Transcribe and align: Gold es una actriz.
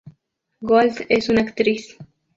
Gold 0.63 1.05
es 1.09 1.29
una 1.29 1.41
actriz. 1.41 1.95